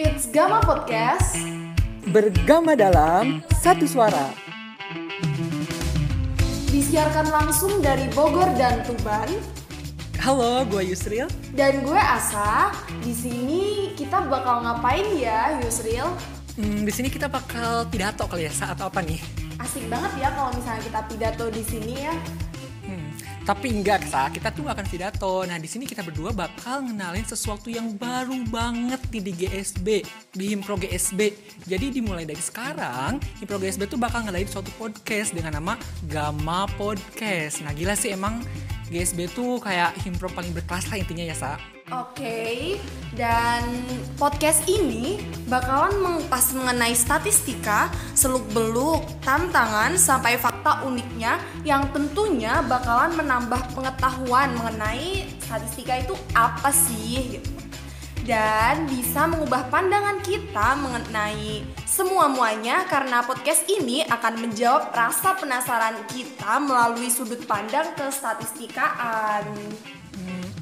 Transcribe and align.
It's 0.00 0.24
Gama 0.32 0.64
Podcast. 0.64 1.36
Bergama 2.08 2.72
dalam 2.72 3.44
satu 3.60 3.84
suara. 3.84 4.32
Disiarkan 6.72 7.28
langsung 7.28 7.84
dari 7.84 8.08
Bogor 8.16 8.48
dan 8.56 8.80
Tuban. 8.88 9.28
Halo, 10.16 10.64
gue 10.72 10.88
Yusril. 10.88 11.28
Dan 11.52 11.84
gue 11.84 12.00
Asa. 12.00 12.72
Di 13.04 13.12
sini 13.12 13.92
kita 13.92 14.24
bakal 14.32 14.64
ngapain 14.64 15.12
ya, 15.12 15.60
Yusril? 15.60 16.08
Hmm, 16.56 16.88
di 16.88 16.92
sini 16.94 17.12
kita 17.12 17.28
bakal 17.28 17.84
pidato 17.92 18.24
kali 18.24 18.48
ya 18.48 18.52
saat 18.52 18.80
apa 18.80 19.04
nih? 19.04 19.20
Asik 19.60 19.84
banget 19.92 20.24
ya 20.24 20.32
kalau 20.32 20.56
misalnya 20.56 20.80
kita 20.88 21.00
pidato 21.04 21.44
di 21.52 21.62
sini 21.68 21.94
ya. 22.00 22.16
Tapi 23.42 23.74
enggak, 23.74 24.06
Sa. 24.06 24.30
Kita 24.30 24.54
tuh 24.54 24.70
akan 24.70 24.86
pidato. 24.86 25.42
Nah, 25.42 25.58
di 25.58 25.66
sini 25.66 25.82
kita 25.82 26.06
berdua 26.06 26.30
bakal 26.30 26.86
ngenalin 26.86 27.26
sesuatu 27.26 27.66
yang 27.74 27.98
baru 27.98 28.38
banget 28.46 29.02
nih 29.10 29.22
di 29.22 29.32
GSB, 29.34 29.86
di 30.30 30.44
Himpro 30.54 30.78
GSB. 30.78 31.34
Jadi 31.66 31.90
dimulai 31.90 32.22
dari 32.22 32.38
sekarang, 32.38 33.18
Himpro 33.42 33.58
GSB 33.58 33.90
tuh 33.90 33.98
bakal 33.98 34.22
ngadain 34.22 34.46
suatu 34.46 34.70
podcast 34.78 35.34
dengan 35.34 35.58
nama 35.58 35.74
Gama 36.06 36.70
Podcast. 36.78 37.66
Nah, 37.66 37.74
gila 37.74 37.98
sih 37.98 38.14
emang 38.14 38.46
GSB 38.92 39.32
tuh 39.32 39.56
kayak 39.64 39.96
Himpro 40.04 40.28
paling 40.28 40.52
berkelas 40.52 40.92
lah 40.92 41.00
intinya 41.00 41.24
ya, 41.24 41.32
Sa. 41.32 41.56
Oke, 41.92 42.80
dan 43.12 43.64
podcast 44.16 44.64
ini 44.64 45.20
bakalan 45.44 45.92
mengupas 46.00 46.56
mengenai 46.56 46.96
statistika, 46.96 47.92
seluk-beluk, 48.16 49.04
tantangan, 49.20 49.96
sampai 50.00 50.40
fakta 50.40 50.88
uniknya 50.88 51.36
yang 51.68 51.88
tentunya 51.92 52.64
bakalan 52.64 53.12
menambah 53.16 53.60
pengetahuan 53.76 54.56
mengenai 54.56 55.28
statistika 55.40 56.00
itu 56.00 56.14
apa 56.32 56.72
sih 56.72 57.36
gitu. 57.36 57.51
Dan 58.22 58.86
bisa 58.86 59.26
mengubah 59.26 59.66
pandangan 59.66 60.22
kita 60.22 60.78
mengenai 60.78 61.66
semua-muanya 61.82 62.86
karena 62.86 63.18
podcast 63.26 63.66
ini 63.66 64.06
akan 64.06 64.46
menjawab 64.46 64.94
rasa 64.94 65.34
penasaran 65.34 65.98
kita 66.06 66.62
melalui 66.62 67.10
sudut 67.10 67.42
pandang 67.50 67.90
kestatistikaan. 67.98 69.42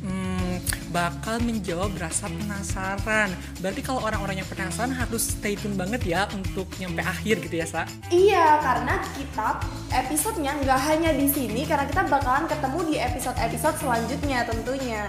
Hmm, 0.01 0.57
bakal 0.89 1.37
menjawab 1.45 1.93
rasa 2.01 2.33
penasaran. 2.33 3.29
Berarti 3.61 3.81
kalau 3.85 4.09
orang-orang 4.09 4.41
yang 4.41 4.49
penasaran 4.49 4.97
harus 4.97 5.37
stay 5.37 5.53
tune 5.53 5.77
banget 5.77 6.01
ya 6.09 6.25
untuk 6.33 6.65
nyampe 6.81 7.05
akhir 7.05 7.45
gitu 7.45 7.61
ya, 7.61 7.67
Sa? 7.69 7.85
Iya, 8.09 8.57
karena 8.65 9.05
kita 9.15 9.61
episodenya 9.93 10.57
nggak 10.65 10.81
hanya 10.89 11.13
di 11.13 11.29
sini, 11.29 11.69
karena 11.69 11.85
kita 11.85 12.09
bakalan 12.09 12.49
ketemu 12.49 12.79
di 12.89 12.97
episode-episode 12.97 13.77
selanjutnya 13.85 14.49
tentunya. 14.49 15.05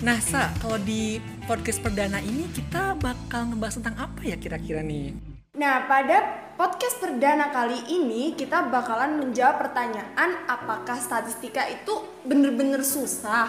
Nah, 0.00 0.18
Sa, 0.20 0.52
kalau 0.60 0.76
di 0.80 1.20
podcast 1.46 1.78
perdana 1.78 2.18
ini 2.18 2.50
kita 2.50 2.98
bakal 2.98 3.54
ngebahas 3.54 3.78
tentang 3.78 3.96
apa 3.96 4.20
ya 4.22 4.34
kira-kira 4.34 4.82
nih? 4.82 5.14
Nah, 5.56 5.88
pada 5.88 6.18
podcast 6.58 7.00
perdana 7.00 7.48
kali 7.48 7.80
ini 7.88 8.36
kita 8.36 8.68
bakalan 8.68 9.16
menjawab 9.16 9.62
pertanyaan 9.62 10.44
apakah 10.44 10.98
statistika 10.98 11.64
itu 11.64 11.96
bener-bener 12.22 12.84
susah? 12.84 13.48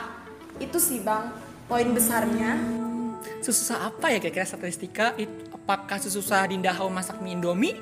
Itu 0.58 0.80
sih 0.80 1.04
bang, 1.04 1.34
poin 1.68 1.90
besarnya. 1.92 2.56
Sesusah 3.44 3.92
apa 3.92 4.14
ya 4.14 4.22
kira-kira 4.22 4.48
statistika? 4.48 5.12
Apakah 5.52 6.00
sesusah 6.00 6.48
Dinda 6.48 6.72
Hau 6.72 6.88
masak 6.88 7.20
mie 7.20 7.36
Indomie? 7.36 7.76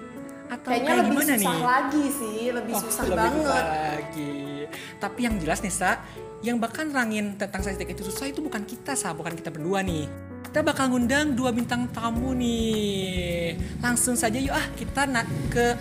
Atau 0.45 0.73
Kayaknya 0.73 0.89
kayak 0.89 1.02
lebih 1.05 1.17
susah 1.19 1.38
nih? 1.38 1.61
lagi 1.61 2.03
sih, 2.08 2.39
lebih 2.49 2.73
Oh, 2.73 2.81
susah 2.81 3.03
lebih 3.05 3.17
banget. 3.17 3.45
susah 3.45 3.66
lagi. 3.93 4.55
Tapi 4.99 5.27
yang 5.27 5.35
jelas 5.38 5.59
nih, 5.61 5.73
Sa, 5.73 5.99
yang 6.41 6.61
bakal 6.61 6.88
nerangin 6.88 7.35
tentang 7.35 7.61
statistika 7.63 7.91
itu 7.95 8.03
susah 8.07 8.29
itu 8.29 8.39
bukan 8.39 8.63
kita, 8.63 8.93
Sa, 8.93 9.11
bukan 9.11 9.33
kita 9.35 9.49
berdua 9.52 9.81
nih. 9.81 10.07
Kita 10.45 10.63
bakal 10.63 10.87
ngundang 10.93 11.35
dua 11.35 11.52
bintang 11.52 11.91
tamu 11.91 12.31
nih. 12.31 13.59
Langsung 13.83 14.15
saja 14.15 14.39
yuk 14.39 14.55
ah 14.55 14.63
kita 14.79 15.03
na- 15.03 15.27
ke 15.52 15.75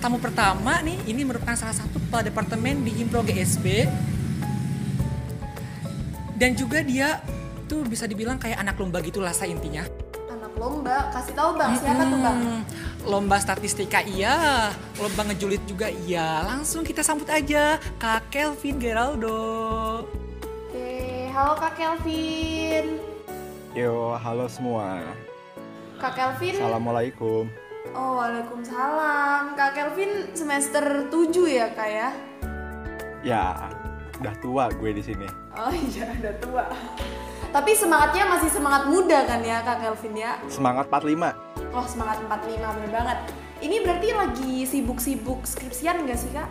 tamu 0.00 0.16
pertama 0.16 0.80
nih. 0.80 0.96
Ini 1.04 1.28
merupakan 1.28 1.52
salah 1.52 1.76
satu 1.76 2.00
kepala 2.00 2.24
departemen 2.24 2.80
di 2.80 2.92
Himpro 2.94 3.20
GSB. 3.20 3.84
Dan 6.34 6.56
juga 6.56 6.80
dia 6.80 7.20
tuh 7.64 7.84
bisa 7.84 8.08
dibilang 8.08 8.40
kayak 8.40 8.58
anak 8.60 8.76
lomba 8.80 9.04
gitu 9.04 9.20
lah, 9.20 9.36
Sa, 9.36 9.44
intinya. 9.44 9.84
Anak 10.32 10.52
lomba, 10.56 11.12
kasih 11.12 11.34
tahu 11.36 11.50
bang, 11.56 11.70
siapa 11.78 12.02
tuh 12.04 12.18
bang? 12.20 12.38
Lomba 13.04 13.36
statistika 13.36 14.00
iya, 14.00 14.72
lomba 14.96 15.28
ngejulit 15.28 15.60
juga 15.68 15.92
iya. 15.92 16.40
Langsung 16.48 16.80
kita 16.80 17.04
sambut 17.04 17.28
aja 17.28 17.76
Kak 18.00 18.32
Kelvin 18.32 18.80
Geraldo. 18.80 19.44
Oke, 20.40 21.28
halo 21.28 21.52
Kak 21.60 21.76
Kelvin. 21.76 22.96
Yo, 23.76 24.16
halo 24.16 24.48
semua. 24.48 25.04
Kak 26.00 26.16
Kelvin, 26.16 26.56
Assalamualaikum. 26.56 27.44
oh 27.92 28.10
waalaikumsalam. 28.16 29.52
Kak 29.52 29.70
Kelvin 29.76 30.32
semester 30.32 31.04
7 31.12 31.44
ya 31.44 31.66
kak 31.76 31.88
ya? 31.92 32.08
Ya, 33.20 33.44
udah 34.16 34.34
tua 34.40 34.64
gue 34.72 34.90
di 34.96 35.04
sini. 35.04 35.28
Oh 35.52 35.68
iya, 35.70 36.08
udah 36.08 36.34
tua. 36.40 36.64
Tapi 37.52 37.70
semangatnya 37.76 38.24
masih 38.26 38.50
semangat 38.50 38.88
muda 38.90 39.28
kan 39.28 39.38
ya 39.44 39.62
Kak 39.62 39.78
Kelvin 39.78 40.18
ya? 40.18 40.40
Semangat 40.50 40.90
45. 40.90 41.53
Oh 41.74 41.82
semangat 41.90 42.22
45, 42.30 42.54
bener 42.54 42.90
banget. 42.94 43.18
Ini 43.58 43.82
berarti 43.82 44.08
lagi 44.14 44.54
sibuk-sibuk 44.62 45.42
skripsian 45.42 46.06
gak 46.06 46.18
sih 46.22 46.30
Kak? 46.30 46.46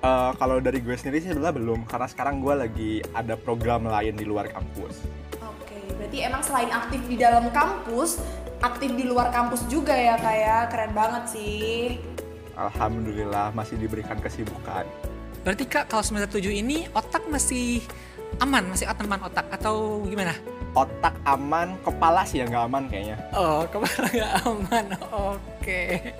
Eh, 0.00 0.30
kalau 0.40 0.56
dari 0.56 0.80
gue 0.80 0.96
sendiri 0.96 1.20
sih 1.20 1.36
sebenarnya 1.36 1.56
belum, 1.60 1.80
karena 1.84 2.08
sekarang 2.08 2.40
gue 2.40 2.54
lagi 2.56 2.92
ada 3.12 3.36
program 3.36 3.84
lain 3.84 4.16
di 4.16 4.24
luar 4.24 4.48
kampus. 4.48 5.04
Oke, 5.36 5.76
berarti 6.00 6.18
emang 6.24 6.40
selain 6.40 6.72
aktif 6.72 7.04
di 7.04 7.20
dalam 7.20 7.52
kampus, 7.52 8.24
aktif 8.64 8.88
di 8.96 9.04
luar 9.04 9.28
kampus 9.36 9.68
juga 9.68 9.92
ya 9.92 10.16
Kak 10.16 10.36
ya? 10.36 10.58
Keren 10.72 10.92
banget 10.96 11.24
sih. 11.36 12.00
Alhamdulillah 12.56 13.52
masih 13.52 13.76
diberikan 13.76 14.16
kesibukan. 14.16 14.88
Berarti 15.44 15.64
Kak 15.68 15.92
kalau 15.92 16.00
semester 16.00 16.40
7 16.40 16.48
ini 16.56 16.88
otak 16.96 17.28
masih 17.28 17.84
aman, 18.40 18.64
masih 18.72 18.88
aman 18.88 19.20
otak 19.28 19.44
atau 19.52 20.00
gimana? 20.08 20.32
Otak 20.74 21.14
aman, 21.22 21.78
kepala 21.86 22.26
sih 22.26 22.42
yang 22.42 22.50
nggak 22.50 22.66
aman 22.66 22.84
kayaknya. 22.90 23.16
Oh, 23.30 23.62
kepala 23.70 24.06
nggak 24.10 24.32
aman. 24.42 24.86
Oke. 25.14 26.12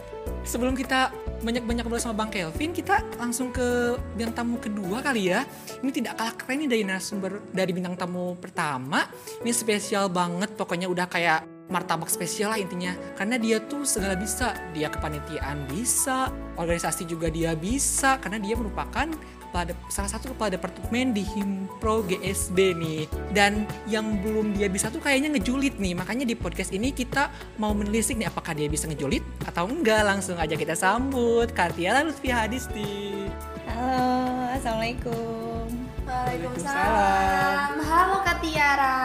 Sebelum 0.46 0.78
kita 0.78 1.10
banyak-banyak 1.44 1.84
ngobrol 1.84 2.00
sama 2.00 2.24
Bang 2.24 2.32
Kelvin, 2.32 2.72
kita 2.72 3.04
langsung 3.20 3.52
ke 3.52 3.98
bintang 4.16 4.46
tamu 4.46 4.56
kedua 4.56 5.04
kali 5.04 5.28
ya. 5.28 5.44
Ini 5.84 5.90
tidak 5.92 6.16
kalah 6.16 6.34
keren 6.38 6.64
nih 6.64 6.68
dari 6.70 6.82
narasumber 6.86 7.44
dari 7.52 7.72
bintang 7.76 7.98
tamu 7.98 8.38
pertama. 8.38 9.04
Ini 9.44 9.52
spesial 9.52 10.08
banget, 10.08 10.56
pokoknya 10.56 10.88
udah 10.88 11.10
kayak 11.10 11.44
martabak 11.68 12.08
spesial 12.08 12.52
lah 12.52 12.60
intinya. 12.60 12.96
Karena 13.18 13.36
dia 13.36 13.60
tuh 13.60 13.84
segala 13.84 14.16
bisa. 14.16 14.56
Dia 14.72 14.88
kepanitiaan 14.88 15.68
bisa, 15.68 16.32
organisasi 16.56 17.04
juga 17.04 17.28
dia 17.28 17.52
bisa. 17.52 18.16
Karena 18.16 18.40
dia 18.40 18.56
merupakan 18.56 19.08
kepala 19.54 19.70
de- 19.70 19.86
salah 19.86 20.10
satu 20.10 20.34
kepala 20.34 20.58
departemen 20.58 21.14
di 21.14 21.22
Himpro 21.22 22.02
GSB 22.10 22.74
nih. 22.74 23.06
Dan 23.30 23.70
yang 23.86 24.18
belum 24.18 24.58
dia 24.58 24.66
bisa 24.66 24.90
tuh 24.90 24.98
kayaknya 24.98 25.30
ngejulit 25.30 25.78
nih. 25.78 25.94
Makanya 25.94 26.26
di 26.26 26.34
podcast 26.34 26.74
ini 26.74 26.90
kita 26.90 27.30
mau 27.62 27.70
menelisik 27.70 28.18
nih 28.18 28.26
apakah 28.26 28.50
dia 28.50 28.66
bisa 28.66 28.90
ngejulit 28.90 29.22
atau 29.46 29.70
enggak. 29.70 30.02
Langsung 30.02 30.42
aja 30.42 30.58
kita 30.58 30.74
sambut 30.74 31.54
Kartiala 31.54 32.02
Lutfi 32.02 32.34
Hadisti. 32.34 33.30
Halo, 33.70 34.58
assalamualaikum. 34.58 35.70
Waalaikumsalam. 36.02 37.78
Halo 37.78 38.16
Kak 38.26 38.42
Tiara. 38.42 38.98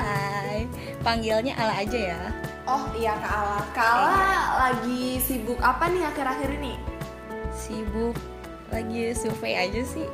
Hai, 0.00 0.64
panggilnya 1.04 1.52
Ala 1.60 1.76
aja 1.76 2.16
ya. 2.16 2.22
Oh 2.64 2.88
iya 2.96 3.20
Kak 3.20 3.32
Ala. 3.36 3.60
Kak 3.76 3.84
Ala 3.84 4.24
lagi 4.64 5.20
sibuk 5.20 5.60
apa 5.60 5.92
nih 5.92 6.08
akhir-akhir 6.08 6.56
ini? 6.56 6.80
Sibuk 7.52 8.16
lagi 8.70 9.14
survei 9.14 9.54
aja 9.58 9.82
sih. 9.84 10.06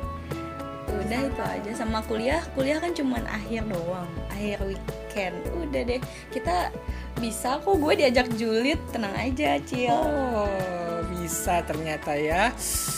Udah 0.87 1.19
itu 1.27 1.43
aja 1.43 1.71
sama 1.75 1.99
kuliah. 2.07 2.41
Kuliah 2.55 2.79
kan 2.79 2.91
cuman 2.95 3.23
akhir 3.27 3.67
doang, 3.67 4.07
akhir 4.31 4.57
weekend. 4.65 5.35
Udah 5.55 5.81
deh, 5.83 6.01
kita 6.31 6.71
bisa 7.19 7.59
kok 7.59 7.75
gue 7.75 7.93
diajak 7.97 8.27
julid, 8.39 8.79
tenang 8.93 9.13
aja, 9.17 9.59
Cil. 9.67 9.91
Oh, 9.91 11.03
bisa 11.17 11.59
ternyata 11.63 12.15
ya. 12.15 12.55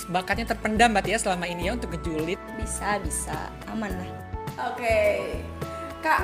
Bakatnya 0.10 0.54
terpendam 0.54 0.94
berarti 0.94 1.16
ya 1.16 1.20
selama 1.22 1.46
ini 1.50 1.70
ya 1.70 1.72
untuk 1.78 1.94
ngejulit. 1.98 2.40
Bisa, 2.58 3.02
bisa, 3.02 3.50
aman 3.70 3.90
lah. 3.94 4.10
Oke, 4.70 5.40
Kak. 6.04 6.22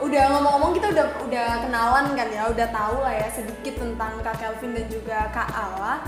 Udah 0.00 0.32
ngomong-ngomong 0.32 0.72
kita 0.80 0.96
udah 0.96 1.06
udah 1.28 1.48
kenalan 1.60 2.16
kan 2.16 2.28
ya, 2.32 2.48
udah 2.48 2.66
tahu 2.72 3.04
lah 3.04 3.12
ya 3.12 3.28
sedikit 3.36 3.76
tentang 3.76 4.16
Kak 4.24 4.40
Kelvin 4.40 4.72
dan 4.72 4.86
juga 4.88 5.28
Kak 5.28 5.48
Ala. 5.52 6.00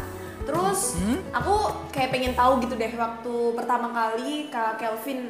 Terus 0.73 0.97
Hmm? 0.97 1.21
aku 1.37 1.55
kayak 1.93 2.17
pengen 2.17 2.33
tahu 2.33 2.65
gitu 2.65 2.81
deh 2.81 2.97
waktu 2.97 3.35
pertama 3.53 3.93
kali 3.93 4.49
Kak 4.49 4.81
Kelvin 4.81 5.29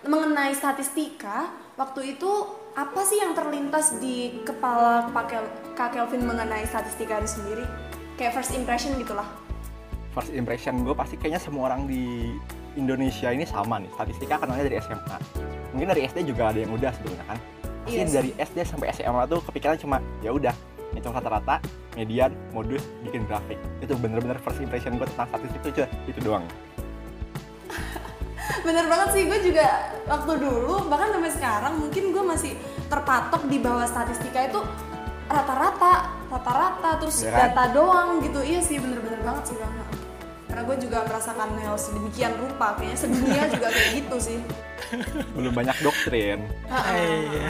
mengenai 0.00 0.56
statistika, 0.56 1.52
waktu 1.76 2.16
itu 2.16 2.30
apa 2.72 3.04
sih 3.04 3.20
yang 3.20 3.36
terlintas 3.36 4.00
di 4.00 4.40
kepala 4.48 5.12
Kak 5.76 5.92
Kelvin 5.92 6.24
mengenai 6.24 6.64
statistika 6.64 7.20
itu 7.20 7.36
sendiri? 7.36 7.68
Kayak 8.16 8.40
first 8.40 8.56
impression 8.56 8.96
gitulah. 8.96 9.28
First 10.16 10.32
impression 10.32 10.80
gue 10.88 10.96
pasti 10.96 11.20
kayaknya 11.20 11.36
semua 11.36 11.68
orang 11.68 11.84
di 11.84 12.32
Indonesia 12.80 13.28
ini 13.28 13.44
sama 13.44 13.76
nih. 13.76 13.92
Statistika 13.92 14.40
kenalnya 14.40 14.72
dari 14.72 14.80
SMA. 14.80 15.16
Mungkin 15.76 15.88
dari 15.92 16.08
SD 16.08 16.24
juga 16.24 16.48
ada 16.48 16.64
yang 16.64 16.72
udah 16.72 16.96
sebenarnya 16.96 17.28
kan. 17.28 17.38
Pasti 17.84 17.92
Iya 17.92 18.04
sih. 18.08 18.14
dari 18.16 18.30
SD 18.40 18.58
sampai 18.64 18.88
SMA 18.96 19.22
tuh 19.28 19.44
kepikiran 19.44 19.76
cuma 19.76 20.00
ya 20.24 20.32
udah 20.32 20.56
hitung 20.96 21.12
rata-rata, 21.12 21.60
median, 21.94 22.32
modus, 22.56 22.82
bikin 23.04 23.28
grafik. 23.28 23.60
Itu 23.84 23.94
bener-bener 24.00 24.40
first 24.40 24.58
impression 24.58 24.96
gue 24.96 25.06
tentang 25.06 25.28
statistik 25.30 25.60
itu 25.60 25.70
cuma 25.76 25.88
itu 26.08 26.20
doang. 26.24 26.44
Bener 28.66 28.84
banget 28.90 29.08
sih, 29.14 29.22
gue 29.28 29.38
juga 29.52 29.66
waktu 30.08 30.32
dulu 30.40 30.90
bahkan 30.90 31.12
sampai 31.14 31.32
sekarang 31.32 31.72
mungkin 31.78 32.10
gue 32.10 32.24
masih 32.24 32.52
terpatok 32.88 33.46
di 33.46 33.58
bawah 33.62 33.86
statistika 33.86 34.48
itu 34.48 34.60
rata-rata, 35.26 36.14
rata-rata 36.30 36.90
terus 37.02 37.26
kan? 37.26 37.52
data 37.52 37.64
doang 37.74 38.22
gitu. 38.22 38.40
Iya 38.42 38.60
sih 38.62 38.80
bener-bener 38.80 39.20
banget 39.22 39.54
sih 39.54 39.56
bang. 39.58 39.74
Karena 40.46 40.62
gue 40.72 40.76
juga 40.88 40.98
merasakan 41.04 41.48
hal 41.60 41.76
sedemikian 41.76 42.32
rupa, 42.40 42.80
kayaknya 42.80 42.96
sedunia 42.96 43.42
juga 43.54 43.68
kayak 43.68 43.90
gitu 44.00 44.16
sih. 44.16 44.38
Belum 45.36 45.52
banyak 45.52 45.76
doktrin. 45.84 46.40
Iya. 46.70 47.46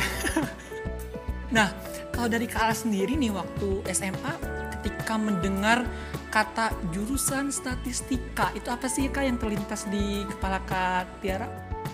Nah, 1.55 1.71
kalau 2.17 2.33
dari 2.33 2.49
Kak 2.49 2.65
Ala 2.65 2.73
sendiri 2.73 3.13
nih 3.13 3.29
waktu 3.29 3.85
SMA 3.93 4.33
ketika 4.81 5.21
mendengar 5.21 5.85
kata 6.33 6.73
jurusan 6.89 7.53
statistika 7.53 8.57
itu 8.57 8.73
apa 8.73 8.89
sih 8.89 9.13
Kak 9.13 9.29
yang 9.29 9.37
terlintas 9.37 9.85
di 9.93 10.25
kepala 10.25 10.65
Kak 10.65 11.21
Tiara? 11.21 11.45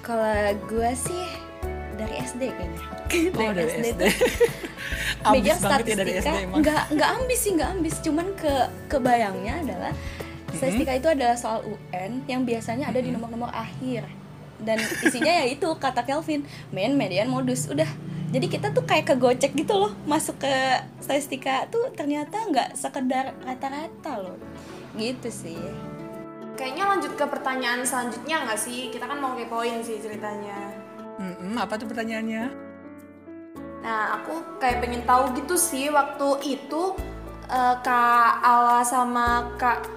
Kalau 0.07 0.55
gue 0.71 0.91
sih 0.95 1.27
dari 1.99 2.15
SD 2.23 2.43
kayaknya. 2.55 2.81
Oh 3.35 3.51
dari 3.51 3.71
SD. 3.83 4.03
Ambis 5.27 5.43
megang 5.43 5.61
banget 5.61 5.85
ya 5.87 5.97
dari 5.99 6.13
SD 6.15 6.23
statistika 6.23 6.39
emang. 6.39 6.59
nggak 6.63 6.83
nggak 6.99 7.11
ambis 7.19 7.39
sih 7.39 7.51
nggak 7.55 7.71
ambis 7.79 7.95
cuman 8.03 8.27
ke 8.35 8.55
kebayangnya 8.91 9.55
adalah 9.63 9.93
statistika 10.51 10.93
itu 10.99 11.09
adalah 11.11 11.37
soal 11.39 11.61
UN 11.63 12.27
yang 12.27 12.43
biasanya 12.43 12.91
ada 12.91 12.99
di 12.99 13.11
nomor-nomor 13.15 13.51
akhir 13.55 14.03
dan 14.63 14.79
isinya 15.03 15.33
ya 15.43 15.47
itu 15.47 15.69
kata 15.79 16.03
Kelvin 16.03 16.43
main 16.75 16.95
median 16.95 17.31
modus 17.31 17.71
udah 17.71 17.87
jadi 18.33 18.47
kita 18.49 18.67
tuh 18.73 18.89
kayak 18.89 19.13
kegocek 19.13 19.53
gitu 19.53 19.77
loh 19.77 19.93
masuk 20.09 20.41
ke 20.41 20.55
statistika 21.05 21.69
tuh 21.69 21.93
ternyata 21.93 22.41
nggak 22.49 22.75
sekedar 22.75 23.37
rata-rata 23.45 24.13
loh 24.19 24.41
gitu 24.97 25.29
sih 25.29 25.61
Kayaknya 26.53 26.85
lanjut 26.85 27.13
ke 27.17 27.25
pertanyaan 27.25 27.81
selanjutnya 27.81 28.45
nggak 28.45 28.61
sih? 28.61 28.93
Kita 28.93 29.09
kan 29.09 29.19
mau 29.19 29.33
kepoin 29.33 29.81
sih 29.81 29.97
ceritanya. 29.99 30.71
Mm-mm, 31.17 31.57
apa 31.57 31.81
tuh 31.81 31.89
pertanyaannya? 31.89 32.45
Nah, 33.83 34.21
aku 34.21 34.61
kayak 34.61 34.85
pengen 34.85 35.03
tahu 35.09 35.33
gitu 35.33 35.57
sih 35.57 35.89
waktu 35.89 36.55
itu 36.61 36.83
eh, 37.49 37.75
Kak 37.81 38.33
Ala 38.45 38.85
sama 38.85 39.57
Kak 39.57 39.89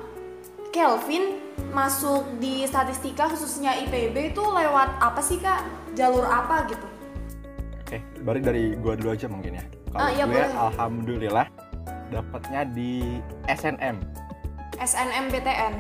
Kelvin 0.71 1.43
masuk 1.75 2.23
di 2.39 2.63
statistika 2.67 3.27
khususnya 3.27 3.75
IPB 3.85 4.31
itu 4.31 4.41
lewat 4.41 4.95
apa 5.03 5.19
sih 5.19 5.37
Kak? 5.37 5.59
Jalur 5.93 6.23
apa 6.23 6.71
gitu? 6.71 6.94
Oke, 7.85 7.97
baru 8.19 8.41
dari 8.41 8.73
gue 8.73 8.93
dulu 8.97 9.09
aja 9.11 9.29
mungkin 9.29 9.55
ya. 9.55 9.65
Kalau 9.87 10.01
Ah, 10.01 10.09
iya, 10.09 10.23
gue 10.25 10.33
boleh. 10.33 10.49
alhamdulillah 10.51 11.47
dapatnya 12.09 12.61
di 12.67 13.21
SNM. 13.45 14.01
SNMPTN. 14.75 15.73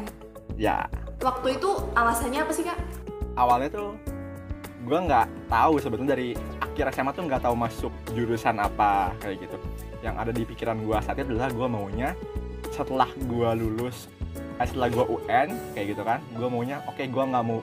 Ya, 0.55 0.85
Waktu 1.17 1.57
itu 1.57 1.69
alasannya 1.93 2.39
apa 2.39 2.51
sih 2.51 2.63
Kak? 2.63 2.77
awalnya 3.35 3.67
tuh 3.67 3.99
gue 4.81 4.99
nggak 5.01 5.27
tahu 5.47 5.75
sebetulnya 5.75 6.13
dari 6.13 6.31
akhir 6.61 6.87
SMA 6.93 7.11
tuh 7.11 7.25
nggak 7.25 7.41
tahu 7.41 7.51
masuk 7.51 7.91
jurusan 8.11 8.55
apa 8.55 9.11
kayak 9.19 9.43
gitu 9.43 9.57
yang 9.99 10.15
ada 10.15 10.31
di 10.31 10.45
pikiran 10.45 10.79
gue 10.79 10.95
saat 11.01 11.17
itu 11.17 11.35
adalah 11.35 11.51
gue 11.51 11.67
maunya 11.67 12.09
setelah 12.69 13.11
gue 13.17 13.49
lulus 13.57 14.07
eh, 14.55 14.63
setelah 14.63 14.87
gue 14.87 15.03
UN 15.09 15.51
kayak 15.73 15.87
gitu 15.91 16.03
kan 16.05 16.23
gue 16.31 16.47
maunya 16.47 16.79
oke 16.85 17.01
gue 17.01 17.23
nggak 17.25 17.43
mau 17.43 17.59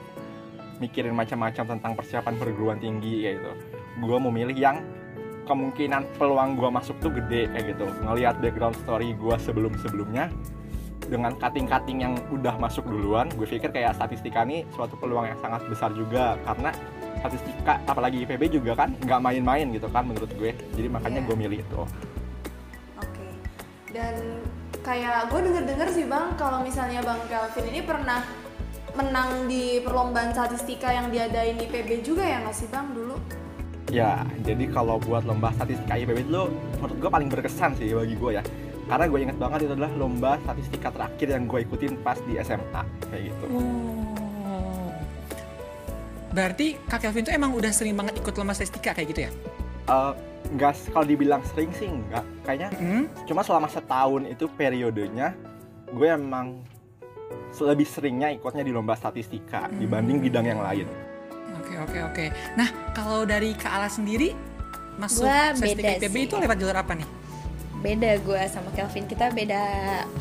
mikirin 0.77 1.09
macam-macam 1.11 1.63
tentang 1.73 1.91
persiapan 1.95 2.33
perguruan 2.37 2.77
tinggi 2.77 3.25
kayak 3.25 3.35
gitu 3.41 3.51
gue 3.99 4.17
mau 4.17 4.33
milih 4.33 4.57
yang 4.57 4.81
kemungkinan 5.43 6.07
peluang 6.15 6.55
gue 6.55 6.69
masuk 6.71 6.95
tuh 7.03 7.11
gede 7.11 7.51
kayak 7.51 7.75
gitu 7.75 7.85
ngelihat 8.07 8.39
background 8.39 8.77
story 8.79 9.11
gue 9.13 9.35
sebelum-sebelumnya 9.43 10.31
dengan 11.07 11.35
cutting-cutting 11.35 11.99
yang 11.99 12.13
udah 12.31 12.55
masuk 12.59 12.87
duluan, 12.87 13.27
gue 13.35 13.43
pikir 13.43 13.69
kayak 13.75 13.95
statistika 13.95 14.47
ini 14.47 14.63
suatu 14.71 14.95
peluang 14.95 15.27
yang 15.27 15.39
sangat 15.43 15.61
besar 15.67 15.91
juga 15.91 16.39
karena 16.47 16.71
statistika 17.19 17.79
apalagi 17.87 18.23
IPB 18.23 18.59
juga 18.59 18.75
kan 18.75 18.95
nggak 19.03 19.19
main-main 19.19 19.67
gitu 19.71 19.87
kan 19.91 20.07
menurut 20.07 20.31
gue. 20.35 20.55
Jadi 20.75 20.87
makanya 20.87 21.21
Iya. 21.23 21.27
gue 21.27 21.35
milih 21.35 21.59
itu. 21.63 21.81
Oke. 22.99 23.25
Dan 23.91 24.15
kayak 24.83 25.31
gue 25.31 25.39
denger-denger 25.43 25.87
sih 25.91 26.05
bang, 26.07 26.27
kalau 26.39 26.59
misalnya 26.63 26.99
bang 27.03 27.19
Kelvin 27.27 27.65
ini 27.71 27.81
pernah 27.83 28.21
menang 28.93 29.49
di 29.49 29.81
perlombaan 29.81 30.31
statistika 30.31 30.93
yang 30.93 31.09
diadain 31.09 31.57
di 31.57 31.65
PB 31.65 32.05
juga 32.05 32.23
ya 32.23 32.45
nggak 32.45 32.55
sih 32.55 32.69
bang 32.69 32.87
dulu? 32.93 33.17
Ya, 33.93 34.25
jadi 34.41 34.65
kalau 34.73 34.97
buat 34.97 35.21
lomba 35.21 35.53
statistika 35.53 35.93
IPB 35.93 36.25
itu 36.25 36.49
menurut 36.81 36.97
gue 36.97 37.09
paling 37.13 37.29
berkesan 37.29 37.77
sih 37.77 37.93
bagi 37.93 38.17
gue 38.17 38.31
ya. 38.41 38.43
Karena 38.89 39.05
gue 39.05 39.19
inget 39.21 39.37
banget 39.37 39.69
itu 39.69 39.73
adalah 39.77 39.93
lomba 39.93 40.31
statistika 40.41 40.89
terakhir 40.89 41.27
yang 41.29 41.45
gue 41.45 41.59
ikutin 41.61 41.93
pas 42.01 42.17
di 42.25 42.41
SMA 42.41 42.81
kayak 43.05 43.21
gitu. 43.29 43.45
Oh. 43.53 44.89
Berarti 46.33 46.81
Kak 46.89 47.05
Kelvin 47.05 47.29
tuh 47.29 47.33
emang 47.37 47.53
udah 47.53 47.69
sering 47.69 47.93
banget 47.93 48.17
ikut 48.17 48.33
lomba 48.33 48.57
statistika 48.57 48.97
kayak 48.97 49.07
gitu 49.13 49.21
ya? 49.29 49.31
Eh, 49.87 50.13
Nggak 50.43 50.91
kalau 50.91 51.07
dibilang 51.07 51.41
sering 51.49 51.71
sih 51.71 51.87
nggak. 51.87 52.25
Kayaknya 52.43 52.69
Hmm? 52.75 53.03
cuma 53.23 53.41
selama 53.41 53.71
setahun 53.71 54.27
itu 54.27 54.45
periodenya 54.51 55.31
gue 55.87 56.07
emang 56.09 56.59
lebih 57.53 57.85
seringnya 57.85 58.33
ikutnya 58.33 58.65
di 58.65 58.73
lomba 58.73 58.97
statistika 58.97 59.69
dibanding 59.71 60.19
bidang 60.19 60.45
yang 60.45 60.59
lain. 60.59 60.89
Oke 61.75 61.81
oke 61.81 61.99
oke. 62.05 62.25
Nah 62.53 62.67
kalau 62.91 63.25
dari 63.25 63.51
Kak 63.53 63.71
Ala 63.71 63.87
sendiri 63.87 64.37
masuk 64.93 65.25
Gua 65.25 65.57
beda 65.57 65.97
sih. 65.99 66.21
itu 66.23 66.35
lewat 66.35 66.53
jalur 66.55 66.77
apa 66.77 66.93
nih? 66.93 67.09
beda 67.75 68.15
gue 68.15 68.41
sama 68.47 68.71
Kelvin 68.71 69.03
kita 69.03 69.27
beda 69.29 69.59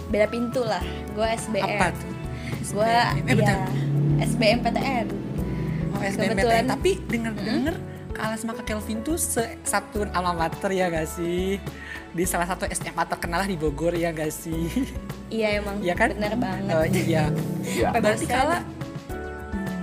beda 0.08 0.26
pintu 0.26 0.58
lah 0.60 0.82
gue 1.08 1.22
SBM 1.22 1.62
Apa 1.68 1.94
tuh? 1.94 2.10
gue 2.72 2.90
SBM. 3.14 3.28
Eh 3.28 3.36
ya, 3.38 3.54
SBMPTN 4.24 5.06
Oh 5.88 6.00
SBMPTN. 6.00 6.30
kebetulan- 6.34 6.66
Tapi 6.68 6.90
dengar-dengar 7.06 7.74
Kak 8.10 8.22
Ala 8.24 8.34
sama 8.34 8.52
Kak 8.54 8.66
Kelvin 8.66 8.98
tuh 9.00 9.14
se- 9.14 9.56
satu 9.62 10.02
alma 10.06 10.34
mater 10.34 10.68
ya 10.70 10.88
gak 10.88 11.06
sih? 11.06 11.62
Di 12.10 12.24
salah 12.24 12.44
satu 12.46 12.66
SMA 12.66 13.04
terkenal 13.06 13.40
lah 13.40 13.48
di 13.48 13.54
Bogor 13.54 13.94
ya 13.94 14.10
gak 14.10 14.28
sih? 14.28 14.66
iya 15.30 15.56
emang 15.56 15.78
Iya 15.78 15.94
kan? 15.94 16.10
bener 16.12 16.34
banget 16.34 16.72
Oh 16.72 16.84
iya. 16.84 17.30
Ya. 17.62 17.88
Berarti. 17.94 18.26
Kak 18.26 18.40
Ala 18.42 18.58
Hmm, 18.58 18.81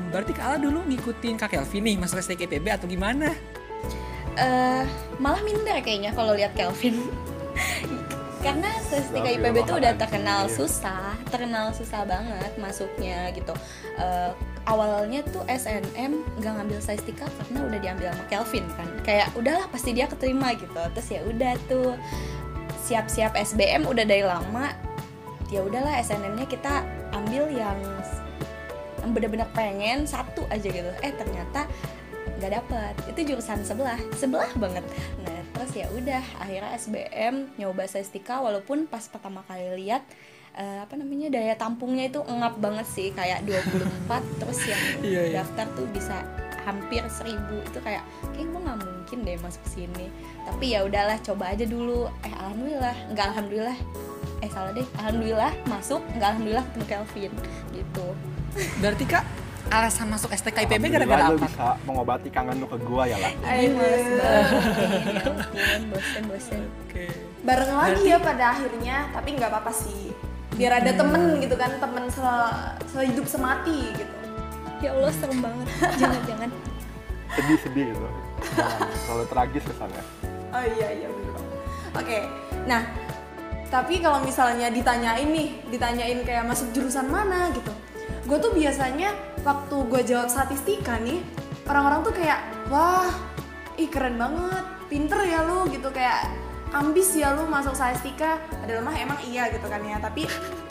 berarti 0.09 0.31
Kak 0.33 0.45
Ala 0.45 0.57
dulu 0.57 0.81
ngikutin 0.85 1.35
Kak 1.37 1.53
Kelvin 1.53 1.83
nih 1.85 1.95
masuk 1.97 2.19
STK 2.19 2.45
IPB 2.45 2.65
atau 2.69 2.85
gimana? 2.85 3.31
Eh, 4.35 4.83
malah 5.17 5.41
minder 5.43 5.77
kayaknya 5.79 6.13
kalau 6.13 6.31
lihat 6.31 6.55
Kelvin 6.55 6.95
karena 8.45 8.71
statistika 8.87 9.27
IPB 9.27 9.67
itu 9.67 9.73
udah 9.75 9.93
terkenal 9.99 10.47
Iya. 10.47 10.55
susah 10.55 11.11
terkenal 11.27 11.75
susah 11.75 12.07
banget 12.07 12.51
masuknya 12.55 13.29
gitu 13.35 13.51
Eh, 13.99 14.31
awalnya 14.63 15.19
tuh 15.27 15.43
SNM 15.43 16.23
nggak 16.39 16.53
ngambil 16.55 16.79
statistika 16.79 17.27
karena 17.27 17.67
udah 17.67 17.79
diambil 17.83 18.07
sama 18.15 18.25
Kelvin 18.31 18.63
kan 18.79 18.87
kayak 19.03 19.27
udahlah 19.35 19.67
pasti 19.67 19.91
dia 19.91 20.07
keterima 20.07 20.55
gitu 20.55 20.71
terus 20.71 21.09
ya 21.11 21.19
udah 21.27 21.53
tuh 21.67 21.99
siap-siap 22.79 23.35
SBM 23.35 23.83
udah 23.83 24.07
dari 24.07 24.23
lama 24.23 24.71
ya 25.51 25.59
udahlah 25.59 25.99
SNM-nya 25.99 26.47
kita 26.47 26.85
ambil 27.11 27.51
yang 27.51 27.75
bener-bener 29.07 29.47
pengen 29.51 30.03
satu 30.03 30.43
aja 30.47 30.67
gitu. 30.67 30.91
Eh 30.99 31.13
ternyata 31.13 31.65
nggak 32.37 32.51
dapet. 32.55 32.93
Itu 33.09 33.19
jurusan 33.33 33.63
sebelah. 33.63 33.99
Sebelah 34.15 34.51
banget. 34.55 34.85
Nah 35.23 35.39
terus 35.55 35.71
ya 35.75 35.87
udah 35.91 36.23
akhirnya 36.39 36.71
SBM 36.75 37.35
nyoba 37.57 37.83
statistika 37.83 38.39
walaupun 38.39 38.87
pas 38.87 39.03
pertama 39.07 39.43
kali 39.43 39.75
lihat 39.83 40.03
eh, 40.55 40.79
apa 40.83 40.95
namanya 40.95 41.27
daya 41.27 41.55
tampungnya 41.59 42.07
itu 42.07 42.19
ngap 42.23 42.55
banget 42.59 42.87
sih. 42.87 43.11
Kayak 43.11 43.43
24 43.43 44.23
terus 44.39 44.59
yang 44.67 44.81
Iya, 45.03 45.21
iya. 45.31 45.35
daftar 45.43 45.65
tuh 45.75 45.87
bisa 45.91 46.23
hampir 46.63 47.01
seribu. 47.09 47.59
Itu 47.65 47.79
kayak 47.81 48.03
kayak 48.35 48.47
gue 48.51 48.61
nggak 48.61 48.79
mungkin 48.83 49.17
deh 49.25 49.37
masuk 49.41 49.63
sini. 49.67 50.07
Tapi 50.47 50.75
ya 50.77 50.85
udahlah 50.85 51.17
coba 51.19 51.51
aja 51.51 51.65
dulu. 51.65 52.07
Eh 52.23 52.33
alhamdulillah. 52.35 52.95
Nggak 53.11 53.25
alhamdulillah. 53.35 53.77
Eh 54.39 54.49
salah 54.53 54.71
deh. 54.71 54.87
Alhamdulillah 54.95 55.51
masuk 55.67 55.99
nggak 56.15 56.29
alhamdulillah 56.37 56.63
ketemu 56.71 56.85
Kelvin. 56.87 57.31
Gitu 57.75 58.07
Berarti 58.81 59.05
Kak 59.05 59.23
alasan 59.69 60.09
masuk 60.09 60.33
STK 60.33 60.65
IPB 60.65 60.83
gara-gara 60.89 61.29
apa? 61.29 61.45
bisa 61.45 61.77
mengobati 61.85 62.29
kangen 62.33 62.57
lu 62.57 62.65
ke 62.65 62.77
gua 62.81 63.05
ya 63.05 63.21
lah. 63.21 63.31
Ya 63.45 65.29
ampun 65.29 65.81
bosen 65.93 66.23
bosen 66.25 66.61
Oke. 66.89 67.05
Bareng 67.45 67.71
lagi 67.77 68.03
ya 68.09 68.17
pada 68.17 68.57
akhirnya, 68.57 69.07
tapi 69.13 69.37
nggak 69.37 69.49
apa-apa 69.53 69.71
sih. 69.71 70.09
Biar 70.57 70.81
ada 70.81 70.91
temen 70.91 71.37
gitu 71.39 71.55
kan, 71.55 71.71
temen 71.77 72.03
se 72.09 72.25
sehidup 72.91 73.25
semati 73.29 73.93
gitu. 73.93 74.15
ya 74.79 74.95
Allah 74.95 75.11
serem 75.11 75.43
banget 75.43 75.67
jangan 75.99 76.21
jangan 76.23 76.49
Sedih-sedih 77.35 77.85
gitu. 77.93 78.07
Terlalu 79.05 79.25
tragis 79.27 79.63
kesannya. 79.67 80.03
Oh 80.49 80.63
iya 80.65 80.87
iya 80.97 81.07
banget. 81.11 81.59
Oke, 81.99 82.19
nah 82.65 82.81
tapi 83.69 84.01
kalau 84.01 84.25
misalnya 84.25 84.73
ditanyain 84.73 85.29
nih, 85.29 85.61
ditanyain 85.69 86.25
kayak 86.25 86.41
masuk 86.49 86.73
jurusan 86.73 87.05
mana 87.05 87.53
gitu, 87.53 87.69
gue 88.29 88.37
tuh 88.37 88.53
biasanya 88.53 89.09
waktu 89.41 89.75
gue 89.89 90.01
jawab 90.05 90.29
statistika 90.29 91.01
nih, 91.01 91.17
orang-orang 91.65 92.05
tuh 92.05 92.13
kayak 92.13 92.39
wah, 92.69 93.09
ih 93.73 93.89
keren 93.89 94.21
banget, 94.21 94.65
pinter 94.85 95.17
ya 95.25 95.41
lu 95.49 95.65
gitu. 95.73 95.89
Kayak 95.89 96.29
ambis 96.69 97.17
ya 97.17 97.33
lu 97.33 97.49
masuk 97.49 97.73
statistika. 97.73 98.37
Padahal 98.61 98.85
mah 98.85 98.93
emang 98.93 99.17
iya 99.25 99.49
gitu 99.49 99.65
kan 99.65 99.81
ya. 99.81 99.97
Tapi 99.97 100.29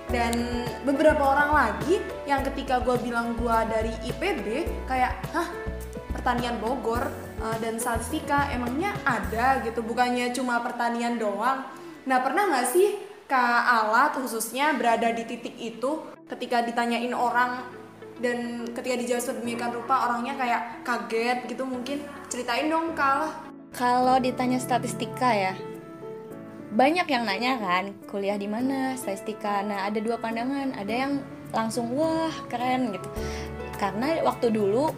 dan 0.08 0.32
beberapa 0.86 1.20
orang 1.20 1.50
lagi 1.50 1.98
yang 2.30 2.46
ketika 2.46 2.78
gue 2.78 2.94
bilang 3.02 3.34
gue 3.34 3.58
dari 3.66 3.92
IPB 4.06 4.46
kayak 4.86 5.18
hah 5.34 5.50
pertanian 6.14 6.62
Bogor 6.62 7.10
uh, 7.42 7.58
dan 7.58 7.82
statistika 7.82 8.54
emangnya 8.54 8.94
ada? 9.02 9.58
Gitu. 9.66 9.82
Bukannya 9.82 10.30
cuma 10.30 10.62
pertanian 10.62 11.18
doang. 11.18 11.66
Nah 12.06 12.22
pernah 12.22 12.54
nggak 12.54 12.68
sih 12.70 13.07
Kak 13.28 13.60
Alat 13.60 14.16
khususnya 14.16 14.72
berada 14.72 15.12
di 15.12 15.20
titik 15.28 15.52
itu 15.60 16.00
ketika 16.32 16.64
ditanyain 16.64 17.12
orang 17.12 17.60
dan 18.24 18.64
ketika 18.72 18.96
dijawab 18.96 19.20
sedemikian 19.20 19.68
rupa 19.68 20.08
orangnya 20.08 20.32
kayak 20.32 20.80
kaget 20.80 21.44
gitu 21.44 21.68
mungkin 21.68 22.00
ceritain 22.32 22.72
dong 22.72 22.96
Kak 22.96 23.52
Kalau 23.76 24.16
ditanya 24.16 24.56
statistika 24.56 25.28
ya, 25.28 25.52
banyak 26.72 27.04
yang 27.04 27.28
nanya 27.28 27.60
kan 27.60 27.92
kuliah 28.08 28.40
di 28.40 28.48
mana 28.48 28.96
statistika. 28.96 29.60
Nah 29.60 29.84
ada 29.84 30.00
dua 30.00 30.16
pandangan, 30.16 30.72
ada 30.72 30.88
yang 30.88 31.20
langsung 31.52 31.92
wah 31.92 32.32
keren 32.48 32.96
gitu. 32.96 33.12
Karena 33.76 34.24
waktu 34.24 34.56
dulu 34.56 34.88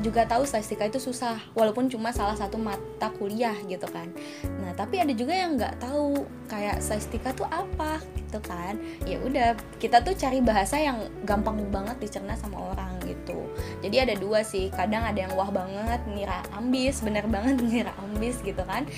juga 0.00 0.24
tahu 0.24 0.48
statistika 0.48 0.88
itu 0.88 0.98
susah 1.00 1.36
walaupun 1.52 1.92
cuma 1.92 2.10
salah 2.10 2.34
satu 2.34 2.56
mata 2.56 3.12
kuliah 3.20 3.54
gitu 3.68 3.84
kan. 3.88 4.08
Nah 4.60 4.72
tapi 4.72 5.00
ada 5.00 5.12
juga 5.12 5.36
yang 5.36 5.60
nggak 5.60 5.80
tahu 5.80 6.24
kayak 6.48 6.80
statistika 6.80 7.36
tuh 7.36 7.48
apa 7.48 8.00
gitu 8.16 8.40
kan. 8.40 8.80
Ya 9.04 9.20
udah 9.20 9.54
kita 9.76 10.00
tuh 10.00 10.16
cari 10.16 10.40
bahasa 10.40 10.80
yang 10.80 11.06
gampang 11.28 11.60
banget 11.68 12.00
dicerna 12.00 12.34
sama 12.34 12.72
orang 12.72 12.96
gitu. 13.04 13.46
Jadi 13.84 13.96
ada 14.00 14.14
dua 14.16 14.40
sih 14.40 14.72
kadang 14.72 15.04
ada 15.04 15.20
yang 15.20 15.32
wah 15.36 15.52
banget 15.52 16.00
ngira 16.08 16.40
ambis 16.56 17.04
bener 17.04 17.28
banget 17.28 17.60
ngira 17.68 17.92
ambis 18.00 18.40
gitu 18.40 18.64
kan. 18.64 18.88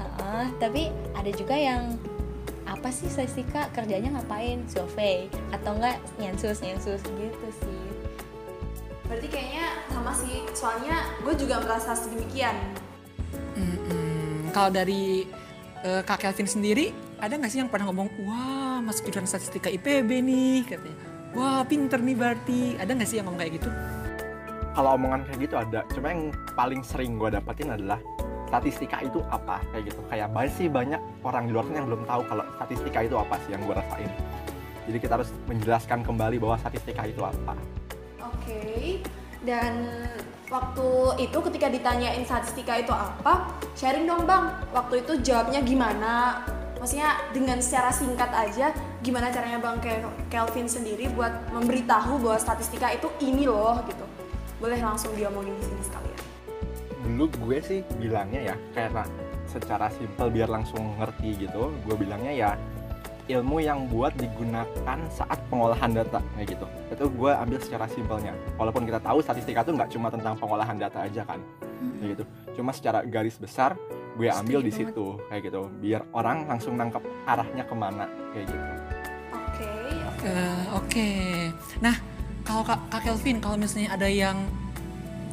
Uh, 0.00 0.48
tapi 0.58 0.88
ada 1.12 1.30
juga 1.30 1.54
yang 1.54 1.94
apa 2.64 2.88
sih 2.88 3.10
statistika? 3.10 3.68
Kerjanya 3.76 4.16
ngapain? 4.16 4.64
Survei. 4.70 5.28
Atau 5.52 5.76
enggak 5.76 6.00
nyensus 6.16 6.64
nyensus 6.64 7.04
gitu 7.04 7.48
sih 7.60 7.81
berarti 9.12 9.28
kayaknya 9.28 9.66
sama 9.92 10.12
sih. 10.16 10.40
Soalnya 10.56 10.96
gue 11.20 11.34
juga 11.36 11.60
merasa 11.60 11.92
sedemikian. 11.92 12.56
Hmm, 13.52 14.48
kalau 14.56 14.72
dari 14.72 15.28
uh, 15.84 16.00
Kak 16.00 16.24
Kelvin 16.24 16.48
sendiri, 16.48 16.96
ada 17.20 17.36
nggak 17.36 17.52
sih 17.52 17.60
yang 17.60 17.68
pernah 17.68 17.92
ngomong, 17.92 18.08
wah 18.24 18.80
masuk 18.80 19.12
jurusan 19.12 19.28
statistika 19.28 19.68
IPB 19.68 20.10
nih, 20.24 20.64
katanya. 20.64 20.96
Wah 21.36 21.60
pinter 21.68 22.00
nih 22.00 22.16
berarti. 22.16 22.80
Ada 22.80 22.96
nggak 22.96 23.08
sih 23.08 23.20
yang 23.20 23.28
ngomong 23.28 23.40
kayak 23.44 23.60
gitu? 23.60 23.70
kalau 24.72 24.96
omongan 24.96 25.20
kayak 25.28 25.38
gitu 25.48 25.54
ada. 25.60 25.80
Cuma 25.92 26.06
yang 26.12 26.32
paling 26.56 26.80
sering 26.80 27.20
gue 27.20 27.28
dapetin 27.28 27.68
adalah 27.72 28.00
statistika 28.48 29.04
itu 29.04 29.20
apa? 29.28 29.60
Kayak 29.72 29.92
gitu. 29.92 30.00
Kayak 30.08 30.28
banyak 30.32 30.52
sih 30.56 30.66
banyak 30.68 31.00
orang 31.24 31.44
di 31.48 31.52
luar 31.52 31.64
sana 31.68 31.76
yang 31.84 31.88
belum 31.92 32.02
tahu 32.08 32.22
kalau 32.28 32.44
statistika 32.56 32.98
itu 33.04 33.16
apa 33.16 33.34
sih 33.44 33.50
yang 33.52 33.62
gue 33.64 33.74
rasain. 33.76 34.10
Jadi 34.82 34.98
kita 34.98 35.12
harus 35.20 35.30
menjelaskan 35.46 36.00
kembali 36.02 36.36
bahwa 36.42 36.56
statistika 36.58 37.06
itu 37.06 37.22
apa 37.22 37.54
Oke, 38.36 39.00
dan 39.44 39.86
waktu 40.48 40.88
itu 41.24 41.38
ketika 41.50 41.66
ditanyain 41.72 42.24
statistika 42.24 42.76
itu 42.80 42.92
apa, 42.92 43.52
sharing 43.78 44.04
dong 44.04 44.24
bang. 44.24 44.52
Waktu 44.72 45.04
itu 45.06 45.12
jawabnya 45.24 45.60
gimana? 45.62 46.44
Maksudnya 46.82 47.14
dengan 47.30 47.62
secara 47.62 47.94
singkat 47.94 48.30
aja, 48.34 48.74
gimana 49.06 49.30
caranya 49.30 49.62
bang 49.62 49.78
Ke- 49.78 50.14
Kelvin 50.26 50.66
sendiri 50.66 51.06
buat 51.14 51.30
memberitahu 51.54 52.18
bahwa 52.18 52.38
statistika 52.42 52.90
itu 52.90 53.06
ini 53.22 53.46
loh 53.46 53.78
gitu. 53.86 54.02
Boleh 54.58 54.82
langsung 54.82 55.14
diomongin 55.14 55.54
di 55.58 55.64
sini 55.66 55.82
sekalian. 55.82 56.20
dulu 57.02 57.26
gue 57.34 57.58
sih 57.66 57.80
bilangnya 57.98 58.54
ya 58.54 58.56
karena 58.78 59.02
secara 59.50 59.90
simpel 59.90 60.30
biar 60.30 60.46
langsung 60.46 60.94
ngerti 61.02 61.34
gitu 61.34 61.74
gue 61.82 61.96
bilangnya 61.98 62.30
ya 62.30 62.50
ilmu 63.32 63.64
yang 63.64 63.88
buat 63.88 64.12
digunakan 64.14 64.98
saat 65.08 65.38
pengolahan 65.48 65.90
data 65.92 66.20
kayak 66.36 66.56
gitu. 66.56 66.66
Itu 66.92 67.04
gue 67.08 67.32
ambil 67.32 67.58
secara 67.62 67.86
simpelnya. 67.88 68.32
Walaupun 68.60 68.84
kita 68.84 69.00
tahu 69.00 69.24
statistika 69.24 69.64
itu 69.64 69.72
nggak 69.72 69.90
cuma 69.92 70.08
tentang 70.12 70.34
pengolahan 70.36 70.76
data 70.76 71.08
aja 71.08 71.22
kan 71.24 71.40
kayak 71.98 72.18
gitu. 72.18 72.24
Cuma 72.60 72.70
secara 72.76 73.00
garis 73.06 73.40
besar 73.40 73.78
gue 74.12 74.28
ambil 74.28 74.60
di 74.60 74.72
situ 74.72 75.16
kayak 75.32 75.48
gitu. 75.48 75.72
Biar 75.80 76.04
orang 76.12 76.44
langsung 76.44 76.76
nangkep 76.76 77.00
arahnya 77.24 77.64
ke 77.64 77.74
mana 77.74 78.04
kayak 78.36 78.46
gitu. 78.52 78.66
Oke, 79.32 79.70
Eh, 80.22 80.64
Oke. 80.76 81.08
Nah, 81.82 81.96
kalau 82.46 82.62
Kak, 82.62 82.90
Kak 82.92 83.02
Kelvin, 83.02 83.42
kalau 83.42 83.56
misalnya 83.58 83.94
ada 83.96 84.06
yang 84.06 84.38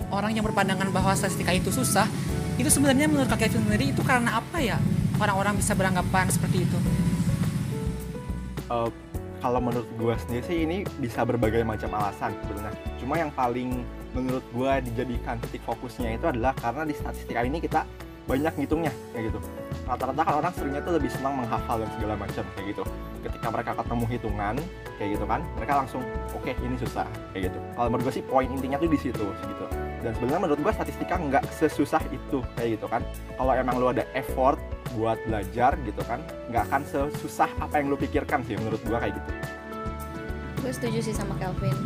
orang 0.10 0.34
yang 0.34 0.42
berpandangan 0.42 0.90
bahwa 0.90 1.14
statistika 1.14 1.54
itu 1.54 1.70
susah, 1.70 2.10
itu 2.58 2.70
sebenarnya 2.72 3.06
menurut 3.06 3.30
Kak 3.30 3.38
Kelvin 3.44 3.70
sendiri 3.70 3.94
itu 3.94 4.02
karena 4.02 4.42
apa 4.42 4.58
ya? 4.58 4.82
Orang-orang 5.20 5.60
bisa 5.60 5.76
beranggapan 5.76 6.32
seperti 6.32 6.64
itu. 6.64 6.78
Eh, 8.70 8.90
kalau 9.40 9.60
menurut 9.64 9.88
gue 9.96 10.16
sendiri 10.28 10.44
sih 10.46 10.58
ini 10.68 10.78
bisa 11.00 11.24
berbagai 11.24 11.64
macam 11.64 11.96
alasan 11.96 12.36
sebenarnya. 12.44 12.76
Cuma 13.00 13.16
yang 13.16 13.32
paling 13.32 13.88
menurut 14.12 14.44
gue 14.52 14.72
dijadikan 14.92 15.40
titik 15.48 15.64
fokusnya 15.64 16.20
itu 16.20 16.26
adalah 16.28 16.52
karena 16.60 16.84
di 16.84 16.94
statistika 16.94 17.42
ini 17.48 17.64
kita 17.64 17.88
banyak 18.30 18.54
ngitungnya 18.62 18.94
kayak 19.10 19.34
gitu. 19.34 19.40
Rata-rata 19.90 20.22
kan 20.22 20.36
orang 20.38 20.54
seringnya 20.54 20.82
tuh 20.86 20.94
lebih 21.02 21.10
senang 21.10 21.34
menghafal 21.42 21.82
dan 21.82 21.90
segala 21.98 22.14
macam 22.14 22.46
kayak 22.54 22.66
gitu. 22.78 22.84
Ketika 23.26 23.48
mereka 23.50 23.72
ketemu 23.74 24.06
hitungan 24.06 24.56
kayak 25.02 25.10
gitu 25.18 25.26
kan, 25.26 25.42
mereka 25.58 25.74
langsung 25.82 26.02
oke 26.38 26.52
ini 26.54 26.76
susah 26.78 27.10
kayak 27.34 27.50
gitu. 27.50 27.60
Kalau 27.74 27.88
menurut 27.90 28.04
gue 28.06 28.14
sih 28.22 28.24
poin 28.30 28.46
intinya 28.46 28.78
tuh 28.78 28.90
di 28.94 29.00
situ 29.02 29.26
gitu. 29.26 29.66
Dan 30.00 30.12
sebenarnya 30.16 30.42
menurut 30.46 30.60
gue 30.62 30.74
statistika 30.78 31.16
nggak 31.18 31.44
sesusah 31.58 32.04
itu 32.14 32.40
kayak 32.54 32.78
gitu 32.78 32.86
kan. 32.86 33.02
Kalau 33.34 33.52
emang 33.58 33.76
lu 33.82 33.90
ada 33.90 34.06
effort 34.14 34.62
buat 34.98 35.22
belajar 35.30 35.78
gitu 35.86 36.02
kan 36.10 36.18
nggak 36.50 36.66
akan 36.66 36.82
sesusah 36.82 37.46
apa 37.62 37.78
yang 37.78 37.94
lu 37.94 37.98
pikirkan 38.02 38.42
sih 38.42 38.58
menurut 38.58 38.82
gua 38.90 38.98
kayak 38.98 39.22
gitu 39.22 39.32
gue 40.66 40.74
setuju 40.74 40.98
sih 41.06 41.14
sama 41.14 41.38
Kelvin 41.38 41.78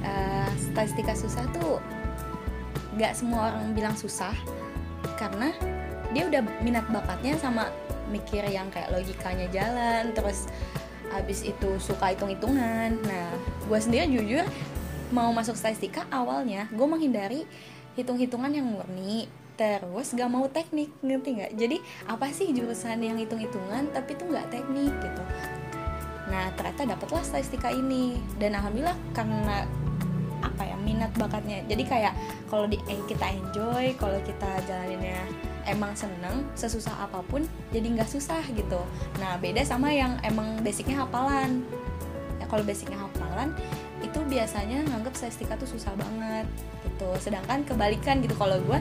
Eh, 0.00 0.48
statistika 0.56 1.12
susah 1.12 1.44
tuh 1.52 1.76
nggak 2.96 3.12
semua 3.12 3.52
orang 3.52 3.76
bilang 3.76 3.92
susah 3.92 4.32
karena 5.20 5.52
dia 6.10 6.26
udah 6.26 6.42
minat 6.62 6.86
bakatnya 6.90 7.38
sama 7.38 7.70
mikir 8.10 8.42
yang 8.50 8.66
kayak 8.74 8.90
logikanya 8.90 9.46
jalan 9.54 10.10
terus 10.10 10.50
habis 11.10 11.42
itu 11.42 11.78
suka 11.82 12.14
hitung-hitungan. 12.14 12.98
Nah 13.02 13.30
gue 13.66 13.78
sendiri 13.78 14.10
jujur 14.10 14.46
mau 15.10 15.30
masuk 15.34 15.58
statistika 15.58 16.06
awalnya 16.10 16.70
gue 16.70 16.86
menghindari 16.86 17.42
hitung-hitungan 17.98 18.54
yang 18.54 18.66
murni 18.66 19.26
terus 19.58 20.16
gak 20.16 20.30
mau 20.30 20.46
teknik 20.48 20.88
ngerti 21.04 21.36
nggak? 21.36 21.52
Jadi 21.58 21.76
apa 22.08 22.32
sih 22.32 22.48
jurusan 22.54 23.02
yang 23.02 23.18
hitung-hitungan 23.20 23.92
tapi 23.92 24.16
tuh 24.16 24.30
nggak 24.30 24.48
teknik 24.48 24.94
gitu. 25.02 25.22
Nah 26.30 26.48
ternyata 26.54 26.96
dapatlah 26.96 27.26
statistika 27.26 27.68
ini. 27.74 28.16
Dan 28.38 28.56
alhamdulillah 28.56 28.96
karena 29.12 29.66
apa 30.40 30.62
ya 30.64 30.69
minat 30.82 31.12
bakatnya. 31.16 31.62
Jadi 31.68 31.82
kayak 31.86 32.12
kalau 32.48 32.66
di 32.66 32.80
eh, 32.88 33.00
kita 33.06 33.26
enjoy, 33.30 33.94
kalau 34.00 34.18
kita 34.24 34.50
jalaninnya 34.66 35.20
emang 35.68 35.92
seneng, 35.92 36.46
sesusah 36.56 37.06
apa 37.06 37.20
pun 37.28 37.44
jadi 37.70 37.86
nggak 38.00 38.08
susah 38.08 38.40
gitu. 38.56 38.80
Nah 39.20 39.36
beda 39.38 39.62
sama 39.62 39.92
yang 39.92 40.16
emang 40.24 40.60
basicnya 40.64 41.04
hafalan. 41.04 41.62
Ya 42.40 42.46
kalau 42.48 42.64
basicnya 42.64 42.96
hafalan 42.96 43.52
itu 44.00 44.16
biasanya 44.24 44.80
nganggap 44.88 45.12
statistika 45.12 45.60
tuh 45.60 45.68
susah 45.68 45.92
banget 45.94 46.48
gitu. 46.88 47.08
Sedangkan 47.20 47.62
kebalikan 47.68 48.24
gitu 48.24 48.32
kalau 48.34 48.56
gue 48.64 48.80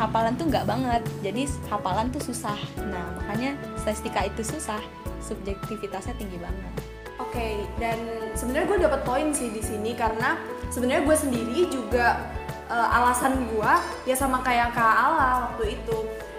hafalan 0.00 0.34
tuh 0.40 0.48
nggak 0.48 0.64
banget. 0.64 1.02
Jadi 1.20 1.44
hafalan 1.68 2.08
tuh 2.08 2.22
susah. 2.24 2.56
Nah 2.88 3.04
makanya 3.20 3.54
statistika 3.76 4.24
itu 4.24 4.40
susah 4.40 4.80
subjektivitasnya 5.20 6.16
tinggi 6.16 6.40
banget. 6.40 6.72
Oke, 7.18 7.66
dan 7.82 7.98
sebenarnya 8.38 8.66
gue 8.70 8.78
dapat 8.88 9.00
poin 9.02 9.28
sih 9.34 9.50
di 9.50 9.58
sini 9.58 9.92
karena 9.92 10.38
sebenarnya 10.68 11.02
gue 11.04 11.16
sendiri 11.16 11.58
juga 11.68 12.32
eh, 12.68 12.96
alasan 12.96 13.48
gue 13.48 13.72
ya 14.08 14.16
sama 14.16 14.40
kayak 14.44 14.72
Kak 14.76 14.94
Ala 15.08 15.28
waktu 15.52 15.80
itu. 15.80 15.98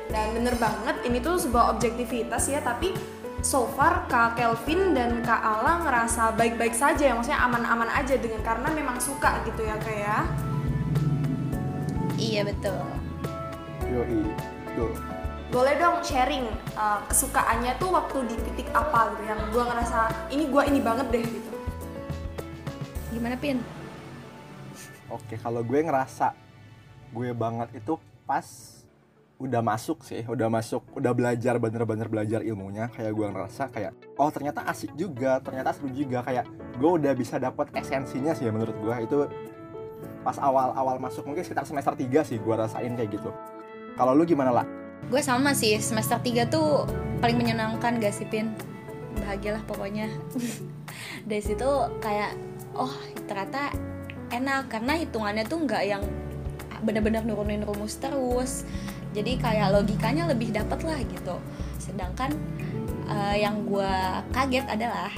Dan 0.09 0.33
bener 0.33 0.57
banget 0.57 1.05
ini 1.05 1.21
tuh 1.21 1.37
sebuah 1.37 1.77
objektivitas 1.77 2.49
ya, 2.49 2.65
tapi 2.65 2.97
so 3.45 3.69
far 3.77 4.09
Kak 4.09 4.41
Kelvin 4.41 4.97
dan 4.97 5.21
Kak 5.21 5.37
Ala 5.37 5.85
ngerasa 5.85 6.33
baik-baik 6.33 6.73
saja 6.73 7.13
ya, 7.13 7.13
maksudnya 7.13 7.37
aman-aman 7.45 7.85
aja 7.93 8.17
dengan 8.17 8.41
karena 8.41 8.73
memang 8.73 8.97
suka 8.97 9.37
gitu 9.45 9.61
ya 9.61 9.77
kayak. 9.77 10.25
Iya 12.19 12.41
betul. 12.43 12.83
yoi 13.89 14.21
tuh 14.75 14.91
Boleh 15.49 15.73
dong 15.81 16.01
sharing 16.05 16.45
eh, 16.77 16.99
kesukaannya 17.09 17.77
tuh 17.77 17.89
waktu 17.93 18.17
di 18.29 18.35
titik 18.49 18.69
apa 18.73 19.13
gitu 19.13 19.23
yang 19.29 19.41
gue 19.53 19.63
ngerasa 19.65 19.99
ini 20.33 20.49
gue 20.49 20.63
ini 20.65 20.79
banget 20.81 21.07
deh 21.13 21.21
gitu. 21.21 21.51
Gimana 23.13 23.37
Pin? 23.37 23.61
Oke 25.09 25.35
kalau 25.41 25.61
gue 25.65 25.79
ngerasa 25.81 26.33
gue 27.09 27.29
banget 27.33 27.81
itu 27.81 27.97
pas 28.29 28.45
udah 29.39 29.63
masuk 29.63 30.03
sih 30.03 30.27
udah 30.27 30.51
masuk 30.51 30.83
udah 30.99 31.15
belajar 31.15 31.55
bener-bener 31.55 32.11
belajar 32.11 32.43
ilmunya 32.43 32.91
kayak 32.91 33.15
gue 33.15 33.27
ngerasa 33.31 33.71
kayak 33.71 33.95
oh 34.19 34.27
ternyata 34.27 34.67
asik 34.67 34.91
juga 34.99 35.39
ternyata 35.39 35.71
seru 35.71 35.87
juga 35.95 36.19
kayak 36.27 36.43
gue 36.75 36.91
udah 36.99 37.13
bisa 37.15 37.39
dapat 37.39 37.71
esensinya 37.75 38.35
sih 38.35 38.47
menurut 38.51 38.75
gue. 38.75 38.95
Itu 39.07 39.17
pas 40.23 40.35
awal-awal 40.35 40.99
masuk 40.99 41.23
mungkin 41.23 41.43
sekitar 41.47 41.63
semester 41.63 41.95
3 41.95 42.27
sih 42.27 42.35
gue 42.39 42.55
rasain 42.55 42.91
kayak 42.99 43.15
gitu. 43.15 43.31
Kalau 43.95 44.11
lu 44.11 44.27
gimana 44.27 44.51
lah 44.51 44.67
gue 45.07 45.21
sama 45.23 45.55
sih 45.55 45.79
semester 45.79 46.19
3 46.19 46.51
tuh 46.51 46.83
paling 47.23 47.39
menyenangkan 47.39 48.03
gak 48.03 48.11
sih 48.11 48.27
Pin? 48.27 48.51
Bahagialah 49.23 49.63
pokoknya. 49.63 50.11
Dari 51.29 51.39
situ 51.39 51.69
kayak 52.03 52.35
oh 52.75 52.91
ternyata 53.23 53.71
enak 54.29 54.69
karena 54.69 54.93
hitungannya 54.97 55.45
tuh 55.45 55.59
nggak 55.65 55.83
yang 55.85 56.03
benar-benar 56.83 57.25
nurunin 57.27 57.63
rumus 57.65 57.99
terus. 57.99 58.63
Jadi 59.09 59.41
kayak 59.41 59.73
logikanya 59.73 60.29
lebih 60.29 60.53
dapat 60.53 60.79
lah 60.85 60.99
gitu. 61.01 61.35
Sedangkan 61.81 62.31
uh, 63.09 63.35
yang 63.35 63.65
gue 63.65 63.93
kaget 64.31 64.65
adalah 64.69 65.11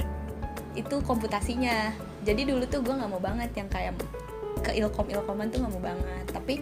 itu 0.72 0.96
komputasinya. 1.04 1.92
Jadi 2.24 2.48
dulu 2.48 2.64
tuh 2.64 2.80
gue 2.80 2.94
nggak 2.94 3.10
mau 3.10 3.20
banget 3.22 3.52
yang 3.52 3.68
kayak 3.68 3.94
ke 4.62 4.72
ilkom 4.78 5.10
ilkoman 5.10 5.52
tuh 5.52 5.60
nggak 5.60 5.72
mau 5.76 5.84
banget. 5.92 6.24
Tapi 6.32 6.54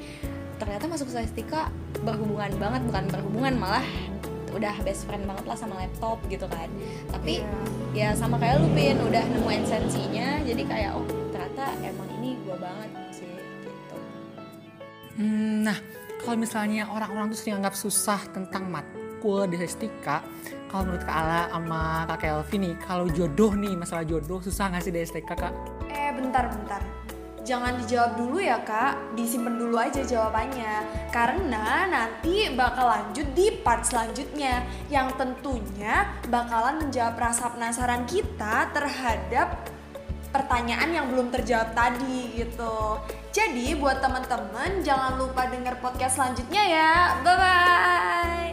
ternyata 0.59 0.85
masuk 0.91 1.09
statistika 1.09 1.73
berhubungan 2.05 2.53
banget 2.61 2.83
bukan 2.85 3.05
berhubungan 3.09 3.55
malah 3.57 3.87
udah 4.51 4.75
best 4.83 5.07
friend 5.07 5.25
banget 5.31 5.47
lah 5.47 5.55
sama 5.55 5.79
laptop 5.79 6.19
gitu 6.27 6.51
kan. 6.51 6.67
Tapi 7.15 7.47
ya 7.95 8.11
sama 8.19 8.37
kayak 8.43 8.59
lu 8.59 8.69
pin 8.75 8.99
udah 8.99 9.23
nemu 9.23 9.49
esensinya 9.63 10.43
jadi 10.43 10.63
kayak 10.67 10.91
oh 10.99 11.07
ternyata 11.31 11.65
emang 11.87 12.11
gue 12.51 12.59
banget 12.59 12.91
sih 13.15 13.31
gitu. 13.63 13.97
Hmm, 15.23 15.63
nah, 15.63 15.79
kalau 16.19 16.35
misalnya 16.35 16.91
orang-orang 16.91 17.31
tuh 17.31 17.39
sering 17.39 17.63
anggap 17.63 17.79
susah 17.79 18.19
tentang 18.35 18.67
matkul 18.67 19.47
di 19.47 19.55
STK, 19.63 20.07
kalau 20.67 20.83
menurut 20.91 21.07
Kak 21.07 21.15
Ala 21.15 21.47
sama 21.55 21.83
Kak 22.11 22.19
Kelvin 22.27 22.61
nih, 22.67 22.75
kalau 22.83 23.07
jodoh 23.07 23.55
nih, 23.55 23.79
masalah 23.79 24.03
jodoh 24.03 24.43
susah 24.43 24.75
nggak 24.75 24.83
sih 24.83 24.91
di 24.91 25.01
STK 25.07 25.31
Kak? 25.31 25.55
Eh 25.95 26.11
bentar 26.11 26.51
bentar. 26.51 26.83
Jangan 27.41 27.81
dijawab 27.81 28.21
dulu 28.21 28.37
ya 28.37 28.61
kak, 28.63 29.17
disimpan 29.17 29.57
dulu 29.57 29.81
aja 29.81 30.05
jawabannya. 30.05 30.85
Karena 31.09 31.89
nanti 31.89 32.53
bakal 32.53 32.93
lanjut 32.93 33.27
di 33.33 33.49
part 33.65 33.81
selanjutnya. 33.81 34.61
Yang 34.93 35.17
tentunya 35.17 36.21
bakalan 36.29 36.85
menjawab 36.85 37.17
rasa 37.17 37.49
penasaran 37.49 38.05
kita 38.05 38.69
terhadap 38.77 39.70
pertanyaan 40.31 40.91
yang 40.91 41.07
belum 41.11 41.31
terjawab 41.35 41.75
tadi 41.75 42.35
gitu. 42.35 42.99
Jadi 43.31 43.79
buat 43.79 44.03
teman-teman 44.03 44.83
jangan 44.83 45.19
lupa 45.19 45.47
denger 45.47 45.79
podcast 45.79 46.19
selanjutnya 46.19 46.63
ya. 46.67 46.93
Bye-bye 47.23 48.50